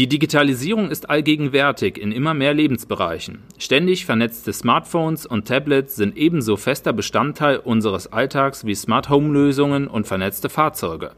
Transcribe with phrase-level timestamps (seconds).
[0.00, 3.42] Die Digitalisierung ist allgegenwärtig in immer mehr Lebensbereichen.
[3.58, 9.88] Ständig vernetzte Smartphones und Tablets sind ebenso fester Bestandteil unseres Alltags wie Smart Home Lösungen
[9.88, 11.10] und vernetzte Fahrzeuge.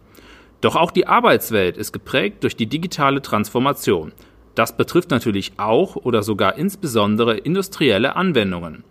[0.62, 4.10] Doch auch die Arbeitswelt ist geprägt durch die digitale Transformation.
[4.56, 8.82] Das betrifft natürlich auch oder sogar insbesondere industrielle Anwendungen.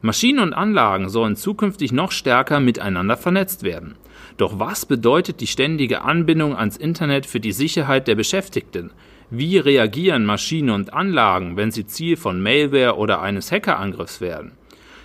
[0.00, 3.96] Maschinen und Anlagen sollen zukünftig noch stärker miteinander vernetzt werden.
[4.38, 8.90] Doch was bedeutet die ständige Anbindung ans Internet für die Sicherheit der Beschäftigten?
[9.30, 14.52] Wie reagieren Maschinen und Anlagen, wenn sie Ziel von Malware oder eines Hackerangriffs werden?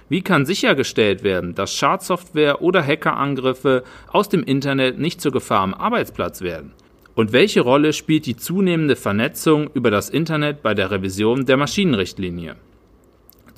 [0.09, 5.73] Wie kann sichergestellt werden, dass Schadsoftware oder Hackerangriffe aus dem Internet nicht zur Gefahr am
[5.73, 6.73] Arbeitsplatz werden?
[7.15, 12.55] Und welche Rolle spielt die zunehmende Vernetzung über das Internet bei der Revision der Maschinenrichtlinie?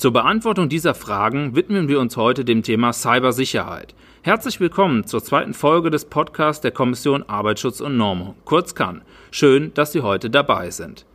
[0.01, 3.93] Zur Beantwortung dieser Fragen widmen wir uns heute dem Thema Cybersicherheit.
[4.23, 9.03] Herzlich willkommen zur zweiten Folge des Podcasts der Kommission Arbeitsschutz und Normung, kurz kann.
[9.29, 11.05] Schön, dass Sie heute dabei sind.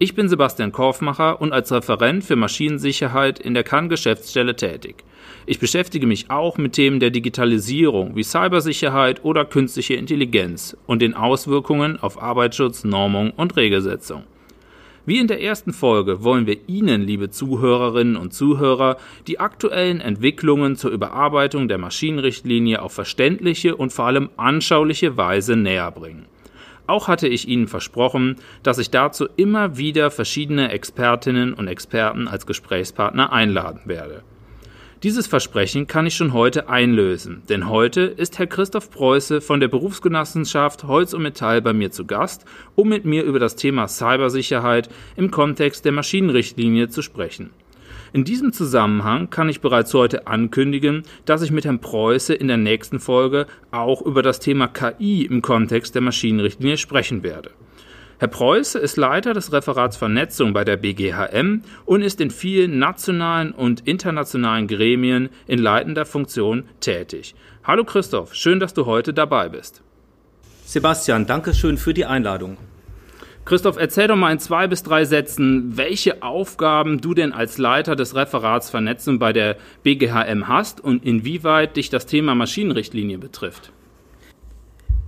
[0.00, 5.04] Ich bin Sebastian Korfmacher und als Referent für Maschinensicherheit in der kann Geschäftsstelle tätig.
[5.46, 11.14] Ich beschäftige mich auch mit Themen der Digitalisierung wie Cybersicherheit oder künstliche Intelligenz und den
[11.14, 14.24] Auswirkungen auf Arbeitsschutz, Normung und Regelsetzung.
[15.06, 20.76] Wie in der ersten Folge wollen wir Ihnen, liebe Zuhörerinnen und Zuhörer, die aktuellen Entwicklungen
[20.76, 26.24] zur Überarbeitung der Maschinenrichtlinie auf verständliche und vor allem anschauliche Weise näher bringen.
[26.86, 32.46] Auch hatte ich Ihnen versprochen, dass ich dazu immer wieder verschiedene Expertinnen und Experten als
[32.46, 34.22] Gesprächspartner einladen werde.
[35.02, 39.68] Dieses Versprechen kann ich schon heute einlösen, denn heute ist Herr Christoph Preuße von der
[39.68, 44.88] Berufsgenossenschaft Holz und Metall bei mir zu Gast, um mit mir über das Thema Cybersicherheit
[45.16, 47.50] im Kontext der Maschinenrichtlinie zu sprechen.
[48.14, 52.56] In diesem Zusammenhang kann ich bereits heute ankündigen, dass ich mit Herrn Preuße in der
[52.56, 57.50] nächsten Folge auch über das Thema KI im Kontext der Maschinenrichtlinie sprechen werde.
[58.18, 63.50] Herr Preuße ist Leiter des Referats Vernetzung bei der BGHM und ist in vielen nationalen
[63.50, 67.34] und internationalen Gremien in leitender Funktion tätig.
[67.64, 69.82] Hallo Christoph, schön, dass du heute dabei bist.
[70.64, 72.56] Sebastian, danke schön für die Einladung.
[73.44, 77.96] Christoph, erzähl doch mal in zwei bis drei Sätzen, welche Aufgaben du denn als Leiter
[77.96, 83.72] des Referats Vernetzung bei der BGHM hast und inwieweit dich das Thema Maschinenrichtlinie betrifft.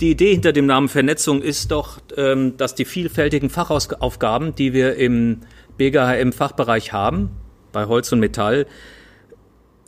[0.01, 4.97] Die Idee hinter dem Namen Vernetzung ist doch, ähm, dass die vielfältigen Fachaufgaben, die wir
[4.97, 5.41] im
[5.79, 7.31] BGHM-Fachbereich haben,
[7.73, 8.67] bei Holz und Metall,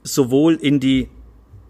[0.03, 1.09] sowohl in die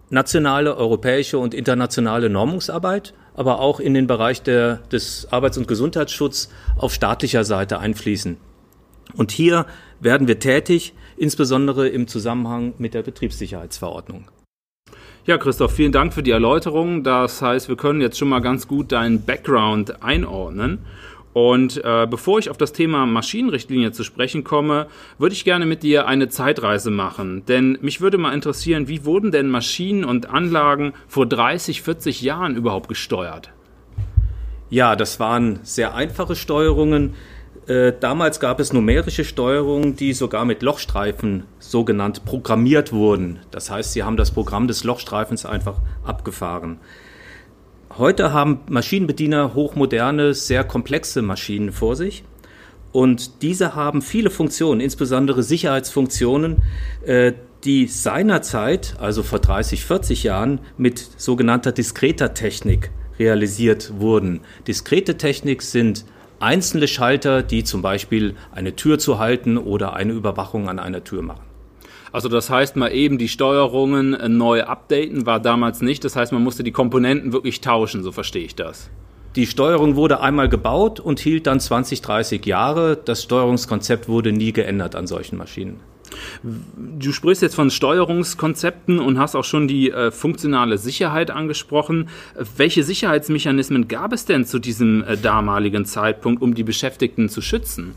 [0.09, 6.49] nationale, europäische und internationale Normungsarbeit, aber auch in den Bereich der, des Arbeits- und Gesundheitsschutzes
[6.77, 8.37] auf staatlicher Seite einfließen.
[9.15, 9.65] Und hier
[9.99, 14.29] werden wir tätig, insbesondere im Zusammenhang mit der Betriebssicherheitsverordnung.
[15.25, 17.03] Ja, Christoph, vielen Dank für die Erläuterung.
[17.03, 20.79] Das heißt, wir können jetzt schon mal ganz gut deinen Background einordnen.
[21.33, 24.87] Und äh, bevor ich auf das Thema Maschinenrichtlinie zu sprechen komme,
[25.17, 27.45] würde ich gerne mit dir eine Zeitreise machen.
[27.47, 32.55] Denn mich würde mal interessieren, wie wurden denn Maschinen und Anlagen vor 30, 40 Jahren
[32.55, 33.51] überhaupt gesteuert?
[34.69, 37.13] Ja, das waren sehr einfache Steuerungen.
[37.69, 43.39] Äh, damals gab es numerische Steuerungen, die sogar mit Lochstreifen sogenannt programmiert wurden.
[43.51, 46.79] Das heißt, sie haben das Programm des Lochstreifens einfach abgefahren.
[47.95, 52.23] Heute haben Maschinenbediener hochmoderne, sehr komplexe Maschinen vor sich.
[52.91, 56.63] Und diese haben viele Funktionen, insbesondere Sicherheitsfunktionen,
[57.05, 57.33] äh,
[57.65, 64.39] die seinerzeit, also vor 30, 40 Jahren, mit sogenannter diskreter Technik realisiert wurden.
[64.65, 66.05] Diskrete Technik sind
[66.39, 71.21] einzelne Schalter, die zum Beispiel eine Tür zu halten oder eine Überwachung an einer Tür
[71.21, 71.43] machen.
[72.11, 76.03] Also das heißt mal eben die Steuerungen äh, neu updaten war damals nicht.
[76.03, 78.89] Das heißt, man musste die Komponenten wirklich tauschen, so verstehe ich das.
[79.35, 82.97] Die Steuerung wurde einmal gebaut und hielt dann 20, 30 Jahre.
[82.97, 85.79] Das Steuerungskonzept wurde nie geändert an solchen Maschinen.
[86.43, 92.09] Du sprichst jetzt von Steuerungskonzepten und hast auch schon die äh, funktionale Sicherheit angesprochen.
[92.57, 97.95] Welche Sicherheitsmechanismen gab es denn zu diesem äh, damaligen Zeitpunkt, um die Beschäftigten zu schützen?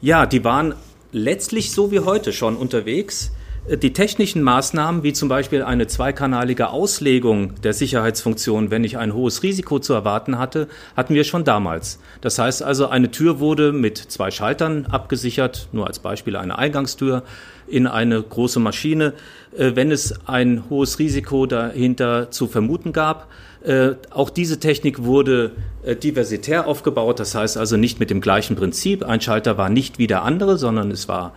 [0.00, 0.74] Ja, die waren
[1.12, 3.32] letztlich so wie heute schon unterwegs.
[3.70, 9.42] Die technischen Maßnahmen, wie zum Beispiel eine zweikanalige Auslegung der Sicherheitsfunktion, wenn ich ein hohes
[9.42, 11.98] Risiko zu erwarten hatte, hatten wir schon damals.
[12.22, 17.24] Das heißt also, eine Tür wurde mit zwei Schaltern abgesichert, nur als Beispiel eine Eingangstür
[17.66, 19.12] in eine große Maschine.
[19.54, 23.28] Äh, wenn es ein hohes Risiko dahinter zu vermuten gab,
[23.62, 28.56] äh, auch diese Technik wurde äh, diversitär aufgebaut, das heißt also nicht mit dem gleichen
[28.56, 29.04] Prinzip.
[29.04, 31.34] Ein Schalter war nicht wie der andere, sondern es war,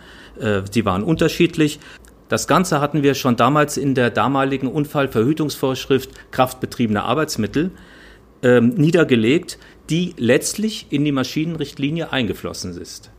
[0.70, 1.78] sie waren unterschiedlich.
[2.32, 7.72] Das Ganze hatten wir schon damals in der damaligen Unfallverhütungsvorschrift kraftbetriebene Arbeitsmittel
[8.42, 9.58] ähm, niedergelegt,
[9.90, 13.10] die letztlich in die Maschinenrichtlinie eingeflossen ist.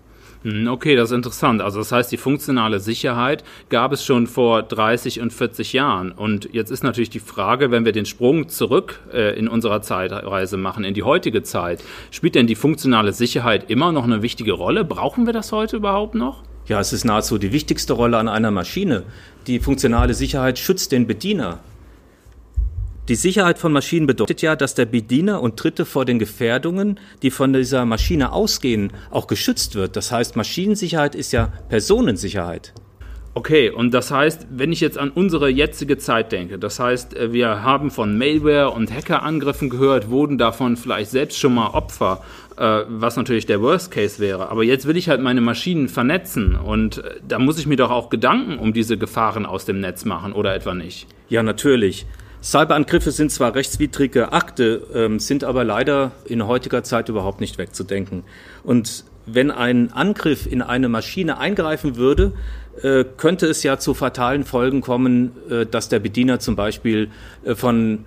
[0.42, 1.62] Hm, okay, das ist interessant.
[1.62, 6.12] Also das heißt, die funktionale Sicherheit gab es schon vor 30 und 40 Jahren.
[6.12, 10.57] Und jetzt ist natürlich die Frage, wenn wir den Sprung zurück äh, in unserer Zeitreise
[10.57, 14.83] machen, in die heutige Zeit, spielt denn die funktionale Sicherheit immer noch eine wichtige Rolle?
[14.83, 16.42] Brauchen wir das heute überhaupt noch?
[16.65, 19.04] Ja, es ist nahezu die wichtigste Rolle an einer Maschine.
[19.48, 21.60] Die funktionale Sicherheit schützt den Bediener.
[23.10, 27.31] Die Sicherheit von Maschinen bedeutet ja, dass der Bediener und Dritte vor den Gefährdungen, die
[27.31, 29.98] von dieser Maschine ausgehen, auch geschützt wird.
[29.98, 32.74] Das heißt, Maschinensicherheit ist ja Personensicherheit.
[33.36, 37.33] Okay, und das heißt, wenn ich jetzt an unsere jetzige Zeit denke, das heißt, äh,
[37.33, 42.24] wir haben von Malware und Hackerangriffen gehört, wurden davon vielleicht selbst schon mal Opfer,
[42.55, 44.50] was natürlich der Worst Case wäre.
[44.50, 47.91] Aber jetzt will ich halt meine Maschinen vernetzen und äh, da muss ich mir doch
[47.91, 51.07] auch Gedanken um diese Gefahren aus dem Netz machen, oder etwa nicht?
[51.29, 52.05] Ja, natürlich.
[52.44, 58.23] Cyberangriffe sind zwar rechtswidrige Akte, ähm, sind aber leider in heutiger Zeit überhaupt nicht wegzudenken.
[58.63, 62.33] Und wenn ein Angriff in eine Maschine eingreifen würde,
[62.81, 67.09] äh, könnte es ja zu fatalen Folgen kommen, äh, dass der Bediener zum Beispiel
[67.45, 68.05] äh, von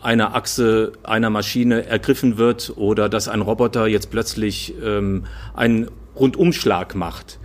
[0.00, 5.24] einer Achse einer Maschine ergriffen wird oder dass ein Roboter jetzt plötzlich ähm,
[5.54, 7.38] einen Rundumschlag macht.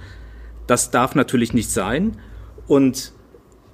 [0.68, 2.18] Das darf natürlich nicht sein.
[2.68, 3.12] Und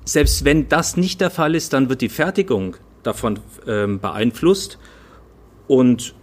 [0.06, 4.80] selbst wenn das nicht der Fall ist, dann wird die Fertigung davon ähm, beeinflusst.
[5.68, 6.16] Und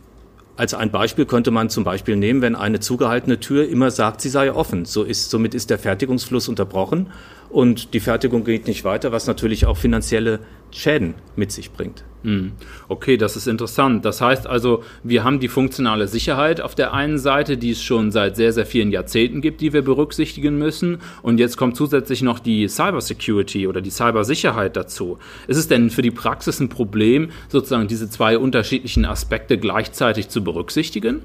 [0.56, 4.30] als ein Beispiel könnte man zum Beispiel nehmen, wenn eine zugehaltene Tür immer sagt, sie
[4.30, 4.86] sei offen.
[4.86, 7.12] So ist, somit ist der Fertigungsfluss unterbrochen
[7.48, 10.40] und die Fertigung geht nicht weiter, was natürlich auch finanzielle
[10.70, 12.04] Schäden mit sich bringt.
[12.22, 12.52] Hm.
[12.88, 14.04] Okay, das ist interessant.
[14.04, 18.10] Das heißt also, wir haben die funktionale Sicherheit auf der einen Seite, die es schon
[18.10, 20.98] seit sehr, sehr vielen Jahrzehnten gibt, die wir berücksichtigen müssen.
[21.22, 25.18] Und jetzt kommt zusätzlich noch die Cybersecurity oder die Cybersicherheit dazu.
[25.46, 30.42] Ist es denn für die Praxis ein Problem, sozusagen diese zwei unterschiedlichen Aspekte gleichzeitig zu
[30.42, 31.22] berücksichtigen?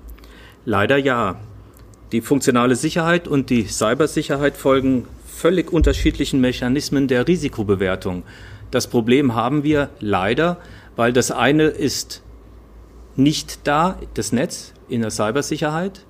[0.65, 1.39] Leider ja.
[2.11, 5.07] Die funktionale Sicherheit und die Cybersicherheit folgen
[5.41, 8.21] völlig unterschiedlichen Mechanismen der Risikobewertung.
[8.69, 10.59] Das Problem haben wir leider,
[10.95, 12.21] weil das eine ist
[13.15, 16.05] nicht da, das Netz in der Cybersicherheit,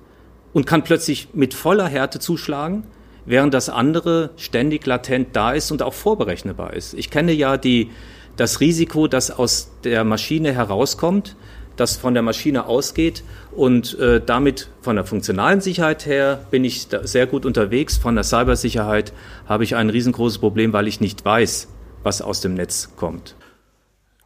[0.52, 2.84] und kann plötzlich mit voller Härte zuschlagen,
[3.24, 6.92] während das andere ständig latent da ist und auch vorberechenbar ist.
[6.92, 7.90] Ich kenne ja die,
[8.36, 11.36] das Risiko, das aus der Maschine herauskommt,
[11.76, 13.24] das von der Maschine ausgeht
[13.54, 17.96] und äh, damit von der funktionalen Sicherheit her bin ich sehr gut unterwegs.
[17.96, 19.12] Von der Cybersicherheit
[19.46, 21.68] habe ich ein riesengroßes Problem, weil ich nicht weiß,
[22.02, 23.36] was aus dem Netz kommt.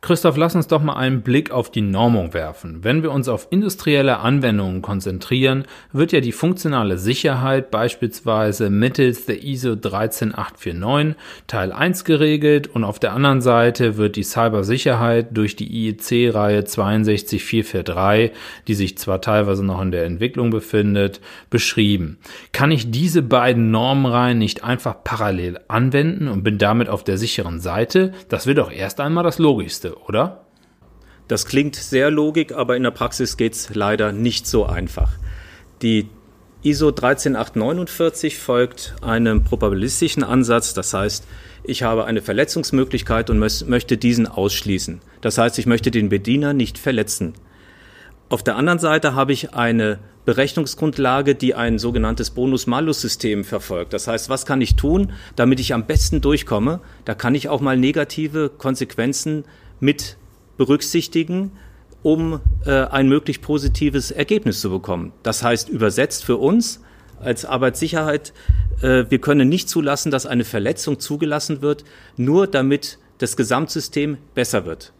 [0.06, 2.85] Christoph, lass uns doch mal einen Blick auf die Normung werfen.
[2.85, 9.43] Wenn wir uns auf industrielle Anwendungen konzentrieren, wird ja die funktionale Sicherheit beispielsweise mittels der
[9.43, 11.17] ISO 13849
[11.49, 18.31] Teil 1 geregelt und auf der anderen Seite wird die Cybersicherheit durch die IEC-Reihe 62443,
[18.69, 21.20] die sich zwar teilweise noch in der Entwicklung befindet,
[21.50, 22.19] beschrieben.
[22.53, 27.58] Kann ich diese beiden Normenreihen nicht einfach parallel anwenden und bin damit auf der sicheren
[27.58, 28.12] Seite?
[28.29, 30.46] Das wäre doch erst einmal das Logischste oder?
[31.28, 35.10] Das klingt sehr logik, aber in der Praxis geht es leider nicht so einfach.
[35.82, 36.08] Die
[36.62, 41.26] ISO 13849 folgt einem probabilistischen Ansatz, das heißt,
[41.65, 45.00] ich habe eine Verletzungsmöglichkeit und möchte diesen ausschließen.
[45.20, 47.34] Das heißt, ich möchte den Bediener nicht verletzen.
[48.29, 53.93] Auf der anderen Seite habe ich eine Berechnungsgrundlage, die ein sogenanntes Bonus-Malus-System verfolgt.
[53.93, 56.81] Das heißt, was kann ich tun, damit ich am besten durchkomme?
[57.05, 59.44] Da kann ich auch mal negative Konsequenzen
[59.80, 60.16] mit
[60.56, 61.52] berücksichtigen,
[62.02, 65.12] um äh, ein möglichst positives Ergebnis zu bekommen.
[65.22, 66.80] Das heißt übersetzt für uns
[67.20, 68.32] als Arbeitssicherheit,
[68.82, 71.84] äh, wir können nicht zulassen, dass eine Verletzung zugelassen wird,
[72.16, 74.92] nur damit das Gesamtsystem besser wird.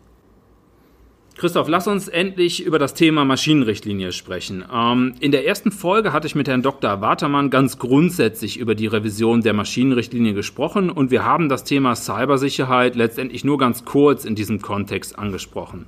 [1.39, 4.65] Christoph, lass uns endlich über das Thema Maschinenrichtlinie sprechen.
[4.73, 7.03] Ähm, in der ersten Folge hatte ich mit Herrn Dr.
[7.03, 12.97] Watermann ganz grundsätzlich über die Revision der Maschinenrichtlinie gesprochen und wir haben das Thema Cybersicherheit
[12.97, 15.85] letztendlich nur ganz kurz in diesem Kontext angesprochen.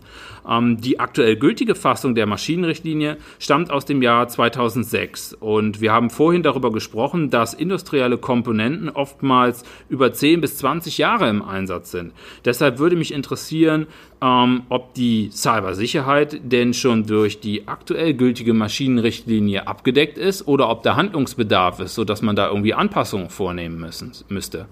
[0.49, 6.11] Ähm, die aktuell gültige Fassung der Maschinenrichtlinie stammt aus dem Jahr 2006 und wir haben
[6.11, 12.12] vorhin darüber gesprochen, dass industrielle Komponenten oftmals über 10 bis 20 Jahre im Einsatz sind.
[12.45, 13.87] Deshalb würde mich interessieren,
[14.23, 20.83] ähm, ob die Cybersicherheit denn schon durch die aktuell gültige Maschinenrichtlinie abgedeckt ist oder ob
[20.83, 24.67] da Handlungsbedarf ist, sodass man da irgendwie Anpassungen vornehmen müssen, müsste.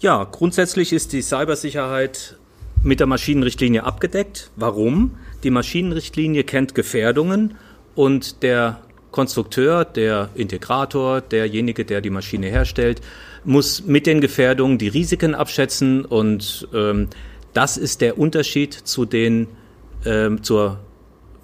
[0.00, 2.38] Ja, grundsätzlich ist die Cybersicherheit
[2.82, 4.50] mit der Maschinenrichtlinie abgedeckt.
[4.56, 5.12] Warum?
[5.42, 7.54] Die Maschinenrichtlinie kennt Gefährdungen
[7.94, 13.00] und der Konstrukteur, der Integrator, derjenige, der die Maschine herstellt,
[13.44, 17.08] muss mit den Gefährdungen die Risiken abschätzen und ähm,
[17.52, 19.48] das ist der Unterschied zu den,
[20.04, 20.78] ähm, zur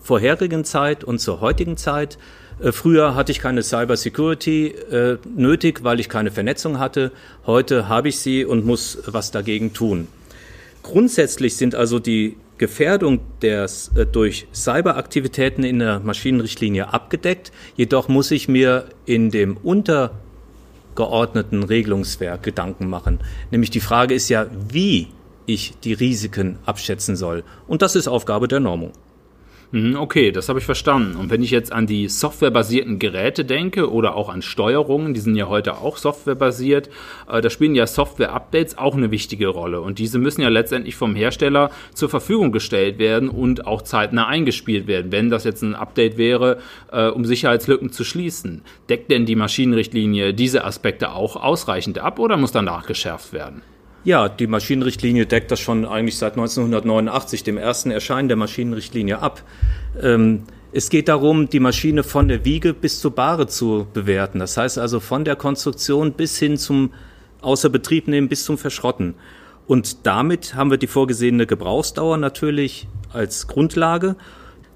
[0.00, 2.18] vorherigen Zeit und zur heutigen Zeit.
[2.60, 7.10] Äh, früher hatte ich keine Cyber Security äh, nötig, weil ich keine Vernetzung hatte.
[7.44, 10.06] Heute habe ich sie und muss was dagegen tun.
[10.86, 17.50] Grundsätzlich sind also die Gefährdung des, äh, durch Cyberaktivitäten in der Maschinenrichtlinie abgedeckt.
[17.74, 23.18] Jedoch muss ich mir in dem untergeordneten Regelungswerk Gedanken machen.
[23.50, 25.08] Nämlich die Frage ist ja, wie
[25.44, 27.42] ich die Risiken abschätzen soll.
[27.66, 28.92] Und das ist Aufgabe der Normung.
[29.76, 31.16] Mhm, okay, das habe ich verstanden.
[31.16, 35.36] Und wenn ich jetzt an die softwarebasierten Geräte denke oder auch an Steuerungen, die sind
[35.36, 36.88] ja heute auch softwarebasiert,
[37.28, 39.82] äh, da spielen ja Software-Updates auch eine wichtige Rolle.
[39.82, 44.86] Und diese müssen ja letztendlich vom Hersteller zur Verfügung gestellt werden und auch zeitnah eingespielt
[44.86, 46.56] werden, wenn das jetzt ein Update wäre,
[46.90, 48.62] äh, um Sicherheitslücken zu schließen.
[48.88, 53.60] Deckt denn die Maschinenrichtlinie diese Aspekte auch ausreichend ab oder muss danach geschärft werden?
[54.06, 59.42] Ja, die Maschinenrichtlinie deckt das schon eigentlich seit 1989, dem ersten Erscheinen der Maschinenrichtlinie, ab.
[60.00, 64.38] Ähm, es geht darum, die Maschine von der Wiege bis zur Bahre zu bewerten.
[64.38, 66.92] Das heißt also von der Konstruktion bis hin zum
[67.40, 69.16] Außerbetriebnehmen bis zum Verschrotten.
[69.66, 74.14] Und damit haben wir die vorgesehene Gebrauchsdauer natürlich als Grundlage.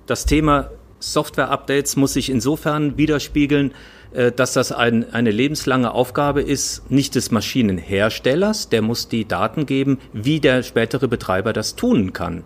[0.06, 3.74] Das Thema Software-Updates muss sich insofern widerspiegeln,
[4.12, 9.98] dass das ein, eine lebenslange Aufgabe ist, nicht des Maschinenherstellers, der muss die Daten geben,
[10.12, 12.42] wie der spätere Betreiber das tun kann.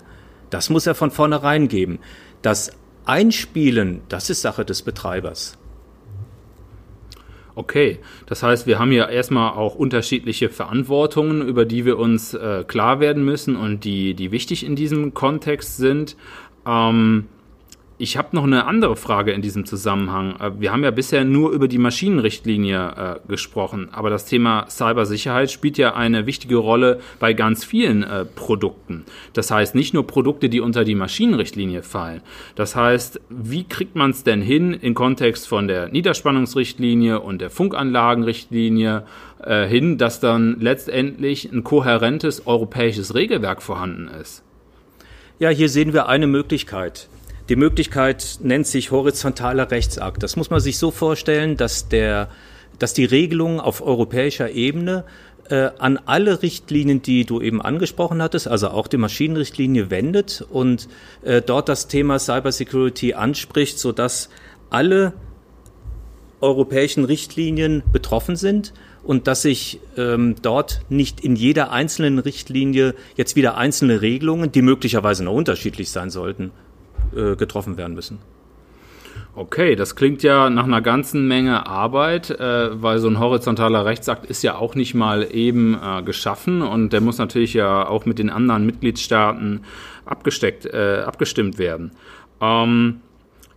[0.50, 1.99] Das muss er von vornherein geben.
[2.42, 2.73] Das
[3.06, 5.59] Einspielen, das ist Sache des Betreibers.
[7.56, 12.64] Okay, das heißt, wir haben ja erstmal auch unterschiedliche Verantwortungen, über die wir uns äh,
[12.66, 16.16] klar werden müssen und die, die wichtig in diesem Kontext sind.
[16.66, 17.28] Ähm,
[17.96, 20.34] ich habe noch eine andere Frage in diesem Zusammenhang.
[20.40, 25.50] Äh, wir haben ja bisher nur über die Maschinenrichtlinie äh, gesprochen, aber das Thema Cybersicherheit
[25.50, 29.04] spielt ja eine wichtige Rolle bei ganz vielen äh, Produkten.
[29.32, 32.20] Das heißt nicht nur Produkte, die unter die Maschinenrichtlinie fallen.
[32.56, 37.50] Das heißt, wie kriegt man es denn hin im Kontext von der Niederspannungsrichtlinie und der
[37.50, 39.04] Funkanlagenrichtlinie
[39.42, 44.42] äh, hin, dass dann letztendlich ein kohärentes europäisches Regelwerk vorhanden ist?
[45.38, 47.08] Ja, hier sehen wir eine Möglichkeit.
[47.50, 50.22] Die Möglichkeit nennt sich horizontaler Rechtsakt.
[50.22, 52.30] Das muss man sich so vorstellen, dass, der,
[52.78, 55.04] dass die Regelung auf europäischer Ebene
[55.50, 60.88] äh, an alle Richtlinien, die du eben angesprochen hattest, also auch die Maschinenrichtlinie wendet und
[61.22, 64.30] äh, dort das Thema Cybersecurity anspricht, sodass
[64.70, 65.12] alle
[66.40, 68.72] europäischen Richtlinien betroffen sind
[69.02, 74.62] und dass sich ähm, dort nicht in jeder einzelnen Richtlinie jetzt wieder einzelne Regelungen, die
[74.62, 76.52] möglicherweise noch unterschiedlich sein sollten,
[77.16, 78.18] äh, getroffen werden müssen.
[79.37, 84.26] Okay, das klingt ja nach einer ganzen Menge Arbeit, äh, weil so ein horizontaler Rechtsakt
[84.26, 88.20] ist ja auch nicht mal eben äh, geschaffen und der muss natürlich ja auch mit
[88.20, 89.64] den anderen Mitgliedstaaten
[90.04, 91.92] abgesteckt, äh, abgestimmt werden.
[92.40, 93.00] Ähm,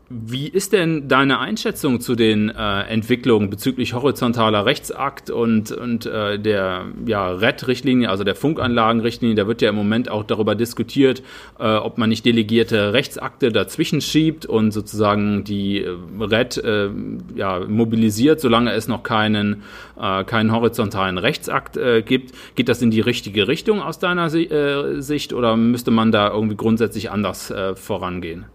[0.09, 6.39] wie ist denn deine Einschätzung zu den äh, Entwicklungen bezüglich horizontaler Rechtsakt und, und äh,
[6.39, 9.35] der ja, RED-Richtlinie, also der Funkanlagenrichtlinie?
[9.35, 11.23] Da wird ja im Moment auch darüber diskutiert,
[11.59, 16.89] äh, ob man nicht delegierte Rechtsakte dazwischen schiebt und sozusagen die äh, RED äh,
[17.35, 19.63] ja, mobilisiert, solange es noch keinen,
[19.99, 22.33] äh, keinen horizontalen Rechtsakt äh, gibt.
[22.55, 26.55] Geht das in die richtige Richtung aus deiner äh, Sicht oder müsste man da irgendwie
[26.55, 28.45] grundsätzlich anders äh, vorangehen?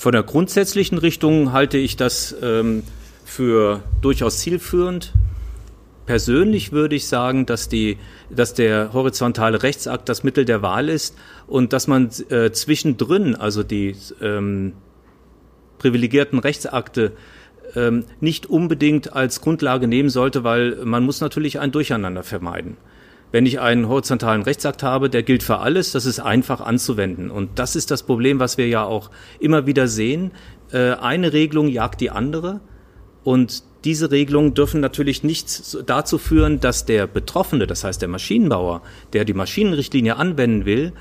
[0.00, 2.84] Von der grundsätzlichen Richtung halte ich das ähm,
[3.26, 5.12] für durchaus zielführend.
[6.06, 7.98] Persönlich würde ich sagen, dass, die,
[8.30, 13.62] dass der horizontale Rechtsakt das Mittel der Wahl ist und dass man äh, zwischendrin, also
[13.62, 14.72] die ähm,
[15.76, 17.12] privilegierten Rechtsakte,
[17.76, 22.78] ähm, nicht unbedingt als Grundlage nehmen sollte, weil man muss natürlich ein Durcheinander vermeiden.
[23.32, 27.30] Wenn ich einen horizontalen Rechtsakt habe, der gilt für alles, das ist einfach anzuwenden.
[27.30, 30.32] Und das ist das Problem, was wir ja auch immer wieder sehen.
[30.72, 32.60] Äh, eine Regelung jagt die andere.
[33.22, 38.82] Und diese Regelungen dürfen natürlich nicht dazu führen, dass der Betroffene, das heißt der Maschinenbauer,
[39.12, 40.92] der die Maschinenrichtlinie anwenden will,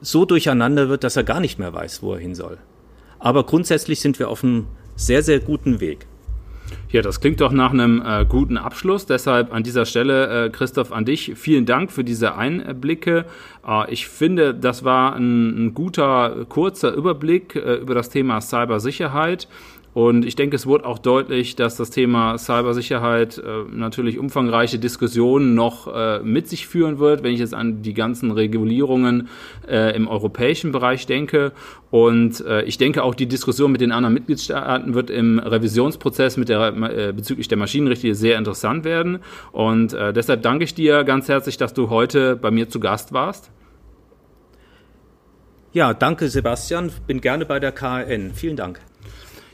[0.00, 2.58] so durcheinander wird, dass er gar nicht mehr weiß, wo er hin soll.
[3.18, 4.66] Aber grundsätzlich sind wir auf einem
[4.96, 6.06] sehr, sehr guten Weg.
[6.92, 9.06] Ja, das klingt doch nach einem äh, guten Abschluss.
[9.06, 13.24] Deshalb an dieser Stelle, äh, Christoph, an dich vielen Dank für diese Einblicke.
[13.66, 19.48] Äh, ich finde, das war ein, ein guter, kurzer Überblick äh, über das Thema Cybersicherheit.
[19.94, 25.54] Und ich denke, es wurde auch deutlich, dass das Thema Cybersicherheit äh, natürlich umfangreiche Diskussionen
[25.54, 29.28] noch äh, mit sich führen wird, wenn ich jetzt an die ganzen Regulierungen
[29.68, 31.52] äh, im europäischen Bereich denke.
[31.90, 36.48] Und äh, ich denke auch, die Diskussion mit den anderen Mitgliedstaaten wird im Revisionsprozess mit
[36.48, 39.18] der, äh, bezüglich der Maschinenrichtlinie sehr interessant werden.
[39.52, 43.12] Und äh, deshalb danke ich dir ganz herzlich, dass du heute bei mir zu Gast
[43.12, 43.50] warst.
[45.74, 48.32] Ja, danke Sebastian, bin gerne bei der KN.
[48.34, 48.80] Vielen Dank.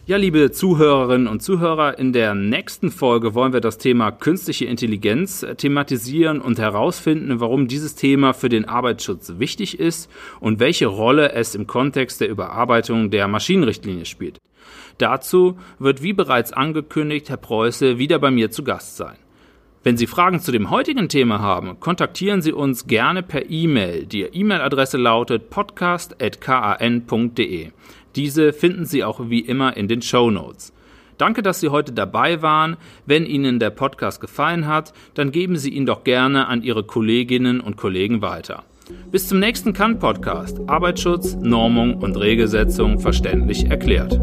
[0.09, 5.45] Ja, liebe Zuhörerinnen und Zuhörer, in der nächsten Folge wollen wir das Thema künstliche Intelligenz
[5.59, 10.11] thematisieren und herausfinden, warum dieses Thema für den Arbeitsschutz wichtig ist
[10.41, 14.39] und welche Rolle es im Kontext der Überarbeitung der Maschinenrichtlinie spielt.
[14.97, 19.19] Dazu wird wie bereits angekündigt Herr Preuße wieder bei mir zu Gast sein.
[19.83, 24.07] Wenn Sie Fragen zu dem heutigen Thema haben, kontaktieren Sie uns gerne per E-Mail.
[24.07, 27.73] Die E-Mail-Adresse lautet podcast.kan.de.
[28.19, 30.73] Diese finden Sie auch wie immer in den Show Notes.
[31.19, 32.77] Danke, dass Sie heute dabei waren.
[33.07, 37.61] Wenn Ihnen der Podcast gefallen hat, dann geben Sie ihn doch gerne an Ihre Kolleginnen
[37.61, 38.65] und Kollegen weiter.
[39.13, 40.59] Bis zum nächsten Kann-Podcast.
[40.67, 44.19] Arbeitsschutz, Normung und Regelsetzung verständlich erklärt.